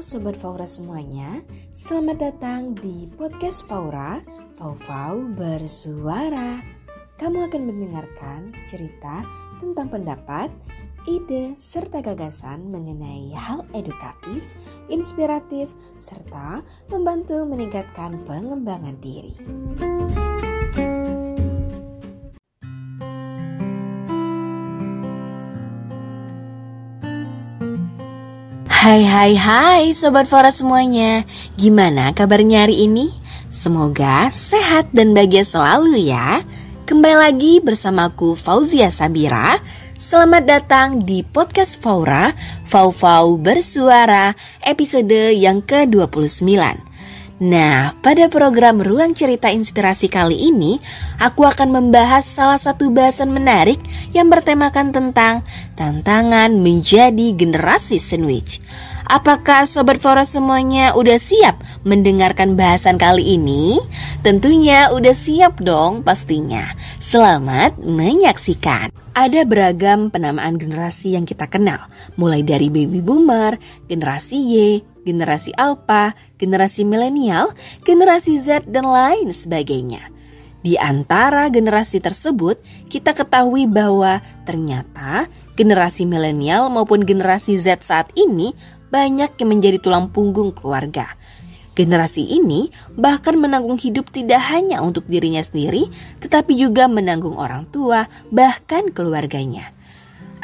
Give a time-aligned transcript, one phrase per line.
[0.00, 1.44] Sobat Faura semuanya,
[1.76, 4.24] selamat datang di podcast Faura,
[4.56, 6.56] Fau-Fau Bersuara.
[7.20, 9.20] Kamu akan mendengarkan cerita
[9.60, 10.48] tentang pendapat,
[11.04, 14.56] ide, serta gagasan mengenai hal edukatif,
[14.88, 15.68] inspiratif,
[16.00, 19.36] serta membantu meningkatkan pengembangan diri.
[28.80, 31.28] Hai hai hai Sobat Fora semuanya.
[31.52, 33.12] Gimana kabarnya hari ini?
[33.52, 36.40] Semoga sehat dan bahagia selalu ya.
[36.88, 39.60] Kembali lagi bersamaku Fauzia Sabira.
[40.00, 42.32] Selamat datang di podcast Faura
[42.64, 44.32] Fau Fau Bersuara
[44.64, 46.88] episode yang ke-29
[47.40, 50.76] Nah, pada program Ruang Cerita Inspirasi kali ini,
[51.16, 53.80] aku akan membahas salah satu bahasan menarik
[54.12, 55.40] yang bertemakan tentang
[55.72, 58.60] tantangan menjadi generasi sandwich.
[59.08, 63.80] Apakah Sobat Fora semuanya udah siap mendengarkan bahasan kali ini?
[64.20, 66.76] Tentunya udah siap dong pastinya.
[67.00, 68.99] Selamat menyaksikan.
[69.10, 73.58] Ada beragam penamaan generasi yang kita kenal, mulai dari baby boomer,
[73.90, 74.54] generasi Y,
[75.02, 77.50] generasi Alpha, generasi milenial,
[77.82, 80.14] generasi Z, dan lain sebagainya.
[80.62, 85.26] Di antara generasi tersebut, kita ketahui bahwa ternyata
[85.58, 88.54] generasi milenial maupun generasi Z saat ini
[88.94, 91.18] banyak yang menjadi tulang punggung keluarga.
[91.80, 95.88] Generasi ini bahkan menanggung hidup tidak hanya untuk dirinya sendiri,
[96.20, 99.72] tetapi juga menanggung orang tua, bahkan keluarganya.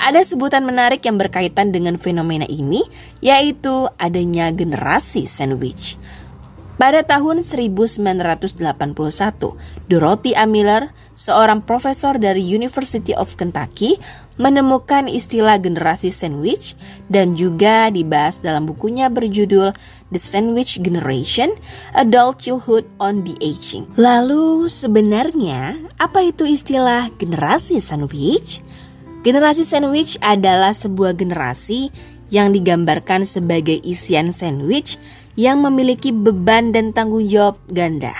[0.00, 2.80] Ada sebutan menarik yang berkaitan dengan fenomena ini,
[3.20, 6.00] yaitu adanya generasi sandwich.
[6.76, 8.60] Pada tahun 1981,
[9.88, 10.44] Dorothy A.
[10.44, 13.96] Miller, seorang profesor dari University of Kentucky,
[14.36, 16.76] menemukan istilah generasi sandwich
[17.08, 19.72] dan juga dibahas dalam bukunya berjudul
[20.12, 21.56] The Sandwich Generation:
[21.96, 23.88] Adult Childhood on the Aging.
[23.96, 28.60] Lalu sebenarnya apa itu istilah generasi sandwich?
[29.24, 31.88] Generasi sandwich adalah sebuah generasi
[32.28, 35.00] yang digambarkan sebagai isian sandwich
[35.36, 38.12] yang memiliki beban dan tanggung jawab ganda,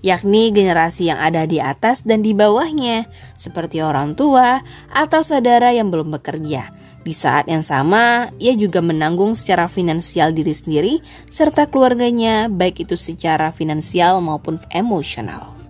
[0.00, 5.92] yakni generasi yang ada di atas dan di bawahnya, seperti orang tua atau saudara yang
[5.92, 6.72] belum bekerja.
[7.04, 10.94] Di saat yang sama, ia juga menanggung secara finansial diri sendiri
[11.28, 15.63] serta keluarganya, baik itu secara finansial maupun emosional.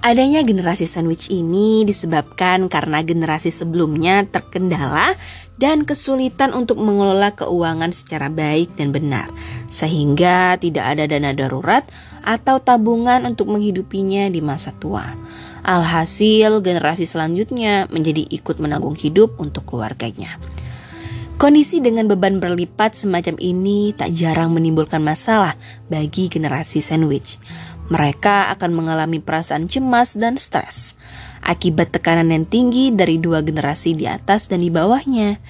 [0.00, 5.12] Adanya generasi sandwich ini disebabkan karena generasi sebelumnya terkendala
[5.60, 9.28] dan kesulitan untuk mengelola keuangan secara baik dan benar,
[9.68, 11.84] sehingga tidak ada dana darurat
[12.24, 15.04] atau tabungan untuk menghidupinya di masa tua.
[15.68, 20.40] Alhasil, generasi selanjutnya menjadi ikut menanggung hidup untuk keluarganya.
[21.40, 25.56] Kondisi dengan beban berlipat semacam ini tak jarang menimbulkan masalah
[25.88, 27.40] bagi generasi sandwich
[27.90, 30.96] mereka akan mengalami perasaan cemas dan stres
[31.44, 35.40] akibat tekanan yang tinggi dari dua generasi di atas dan di bawahnya.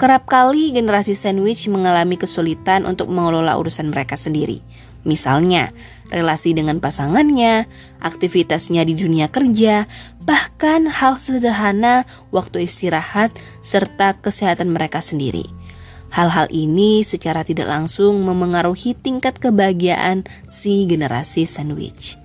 [0.00, 4.64] Kerap kali generasi sandwich mengalami kesulitan untuk mengelola urusan mereka sendiri.
[5.04, 5.76] Misalnya,
[6.08, 7.68] relasi dengan pasangannya,
[8.00, 9.84] aktivitasnya di dunia kerja,
[10.24, 15.59] bahkan hal sederhana waktu istirahat serta kesehatan mereka sendiri.
[16.10, 22.18] Hal-hal ini secara tidak langsung memengaruhi tingkat kebahagiaan si generasi sandwich.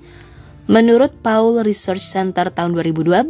[0.66, 3.29] Menurut Paul Research Center tahun 2012,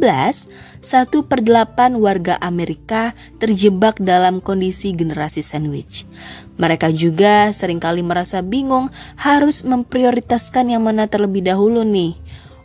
[0.80, 6.08] satu per delapan warga Amerika terjebak dalam kondisi generasi sandwich.
[6.56, 8.88] Mereka juga sering kali merasa bingung
[9.20, 12.16] harus memprioritaskan yang mana terlebih dahulu nih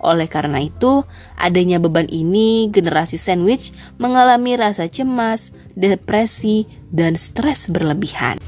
[0.01, 1.05] oleh karena itu,
[1.37, 3.69] adanya beban ini, generasi sandwich
[4.01, 8.41] mengalami rasa cemas, depresi, dan stres berlebihan.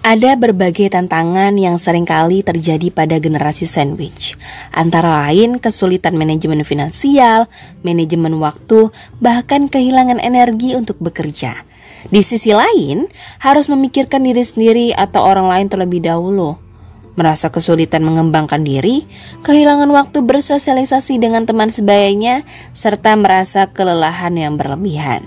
[0.00, 4.36] Ada berbagai tantangan yang sering kali terjadi pada generasi sandwich,
[4.72, 7.52] antara lain kesulitan manajemen finansial,
[7.84, 8.88] manajemen waktu,
[9.20, 11.68] bahkan kehilangan energi untuk bekerja.
[12.08, 13.12] Di sisi lain,
[13.44, 16.69] harus memikirkan diri sendiri atau orang lain terlebih dahulu
[17.18, 19.06] merasa kesulitan mengembangkan diri,
[19.42, 25.22] kehilangan waktu bersosialisasi dengan teman sebayanya, serta merasa kelelahan yang berlebihan.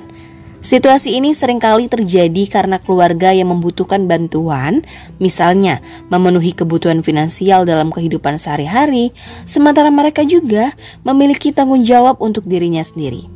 [0.63, 4.79] Situasi ini sering kali terjadi karena keluarga yang membutuhkan bantuan,
[5.19, 9.11] misalnya memenuhi kebutuhan finansial dalam kehidupan sehari-hari,
[9.43, 10.71] sementara mereka juga
[11.03, 13.27] memiliki tanggung jawab untuk dirinya sendiri.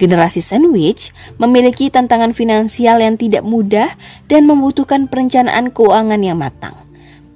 [0.00, 3.92] Generasi sandwich memiliki tantangan finansial yang tidak mudah
[4.26, 6.81] dan membutuhkan perencanaan keuangan yang matang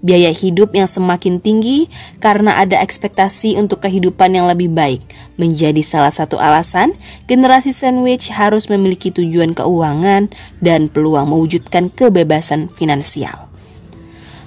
[0.07, 1.91] biaya hidup yang semakin tinggi
[2.23, 5.03] karena ada ekspektasi untuk kehidupan yang lebih baik
[5.35, 6.95] menjadi salah satu alasan
[7.27, 10.31] generasi sandwich harus memiliki tujuan keuangan
[10.63, 13.51] dan peluang mewujudkan kebebasan finansial.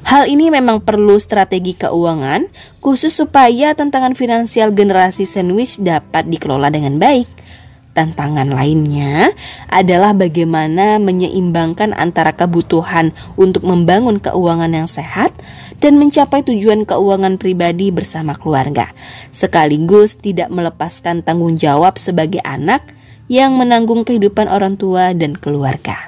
[0.07, 2.47] Hal ini memang perlu strategi keuangan
[2.79, 7.27] khusus supaya tantangan finansial generasi sandwich dapat dikelola dengan baik.
[7.99, 9.35] Tantangan lainnya
[9.67, 15.35] adalah bagaimana menyeimbangkan antara kebutuhan untuk membangun keuangan yang sehat
[15.83, 18.95] dan mencapai tujuan keuangan pribadi bersama keluarga,
[19.35, 22.87] sekaligus tidak melepaskan tanggung jawab sebagai anak
[23.27, 26.07] yang menanggung kehidupan orang tua dan keluarga.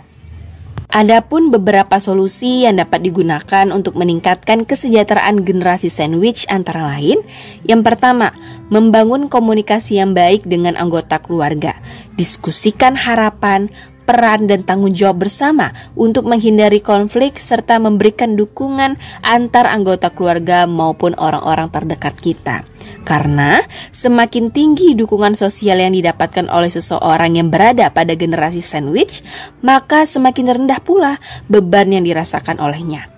[0.92, 7.24] Adapun beberapa solusi yang dapat digunakan untuk meningkatkan kesejahteraan generasi sandwich antara lain,
[7.64, 8.36] yang pertama,
[8.68, 11.80] membangun komunikasi yang baik dengan anggota keluarga,
[12.20, 13.72] diskusikan harapan,
[14.04, 21.16] peran dan tanggung jawab bersama untuk menghindari konflik serta memberikan dukungan antar anggota keluarga maupun
[21.16, 22.68] orang-orang terdekat kita.
[23.01, 29.25] Karena semakin tinggi dukungan sosial yang didapatkan oleh seseorang yang berada pada generasi sandwich,
[29.65, 31.18] maka semakin rendah pula
[31.50, 33.09] beban yang dirasakan olehnya.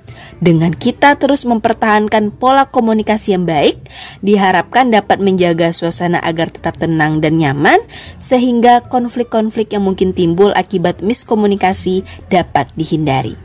[0.43, 3.79] Dengan kita terus mempertahankan pola komunikasi yang baik,
[4.19, 7.79] diharapkan dapat menjaga suasana agar tetap tenang dan nyaman,
[8.19, 13.39] sehingga konflik-konflik yang mungkin timbul akibat miskomunikasi dapat dihindari.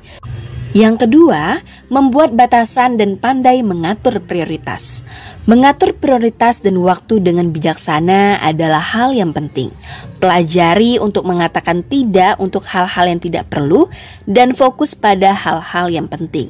[0.78, 1.58] Yang kedua,
[1.90, 5.02] membuat batasan dan pandai mengatur prioritas.
[5.42, 9.74] Mengatur prioritas dan waktu dengan bijaksana adalah hal yang penting.
[10.22, 13.90] Pelajari untuk mengatakan tidak untuk hal-hal yang tidak perlu
[14.22, 16.46] dan fokus pada hal-hal yang penting.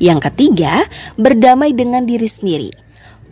[0.00, 0.88] Yang ketiga,
[1.20, 2.85] berdamai dengan diri sendiri.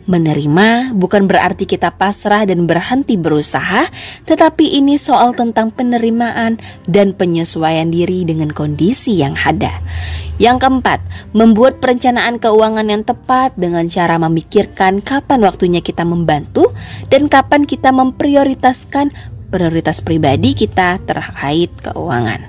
[0.05, 3.89] Menerima bukan berarti kita pasrah dan berhenti berusaha,
[4.29, 9.81] tetapi ini soal tentang penerimaan dan penyesuaian diri dengan kondisi yang ada.
[10.37, 10.99] Yang keempat,
[11.33, 16.69] membuat perencanaan keuangan yang tepat dengan cara memikirkan kapan waktunya kita membantu
[17.09, 19.09] dan kapan kita memprioritaskan
[19.49, 22.45] prioritas pribadi kita terkait keuangan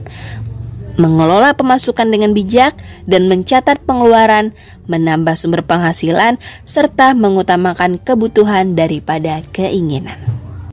[0.96, 4.52] mengelola pemasukan dengan bijak, dan mencatat pengeluaran,
[4.90, 10.19] menambah sumber penghasilan, serta mengutamakan kebutuhan daripada keinginan.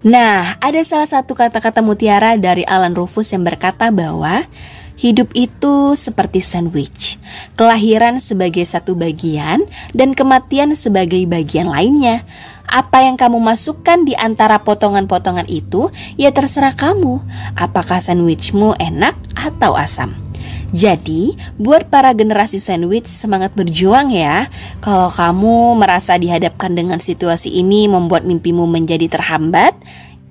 [0.04, 4.44] Nah, ada salah satu kata-kata mutiara dari Alan Rufus yang berkata bahwa
[5.00, 7.16] hidup itu seperti sandwich,
[7.56, 9.64] kelahiran sebagai satu bagian
[9.96, 12.28] dan kematian sebagai bagian lainnya.
[12.74, 17.22] Apa yang kamu masukkan di antara potongan-potongan itu, ya terserah kamu.
[17.54, 20.18] Apakah sandwichmu enak atau asam?
[20.74, 24.50] Jadi, buat para generasi sandwich semangat berjuang ya.
[24.82, 29.78] Kalau kamu merasa dihadapkan dengan situasi ini membuat mimpimu menjadi terhambat,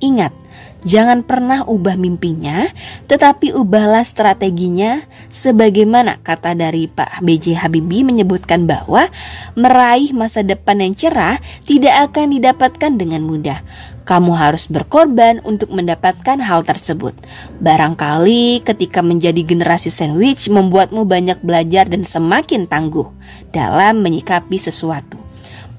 [0.02, 0.34] ingat
[0.82, 2.66] Jangan pernah ubah mimpinya,
[3.06, 9.06] tetapi ubahlah strateginya sebagaimana kata dari Pak BJ Habibie menyebutkan bahwa
[9.54, 13.62] meraih masa depan yang cerah tidak akan didapatkan dengan mudah.
[14.02, 17.14] Kamu harus berkorban untuk mendapatkan hal tersebut.
[17.62, 23.06] Barangkali ketika menjadi generasi sandwich membuatmu banyak belajar dan semakin tangguh
[23.54, 25.21] dalam menyikapi sesuatu.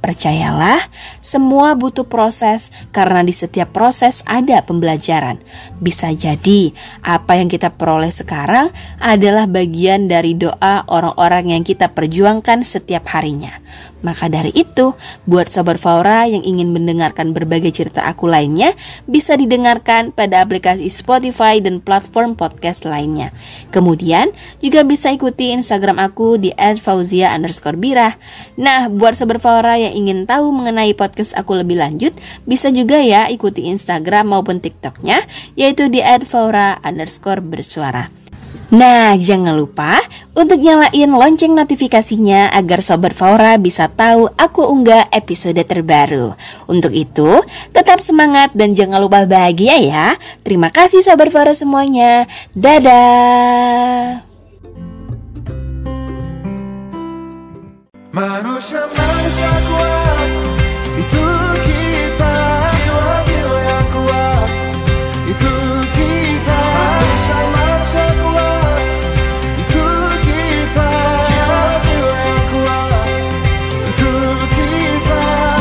[0.04, 0.92] Percayalah,
[1.24, 5.40] semua butuh proses karena di setiap proses ada pembelajaran.
[5.80, 8.68] Bisa jadi apa yang kita peroleh sekarang
[9.00, 13.64] adalah bagian dari doa orang-orang yang kita perjuangkan setiap harinya.
[14.04, 18.76] Maka dari itu, buat Sobat Faura yang ingin mendengarkan berbagai cerita aku lainnya,
[19.08, 23.32] bisa didengarkan pada aplikasi Spotify dan platform podcast lainnya.
[23.72, 24.30] Kemudian,
[24.60, 28.20] juga bisa ikuti Instagram aku di @fauzia underscore birah.
[28.60, 32.12] Nah, buat Sobat Faura yang ingin tahu mengenai podcast aku lebih lanjut,
[32.44, 35.24] bisa juga ya ikuti Instagram maupun TikToknya,
[35.56, 38.23] yaitu di @faura underscore bersuara.
[38.74, 40.02] Nah, jangan lupa
[40.34, 46.34] untuk nyalain lonceng notifikasinya agar Sobat Faura bisa tahu aku unggah episode terbaru.
[46.66, 50.08] Untuk itu, tetap semangat dan jangan lupa bahagia ya.
[50.42, 52.26] Terima kasih Sobat Faura semuanya.
[52.58, 54.26] Dadah.
[58.10, 58.90] Manusia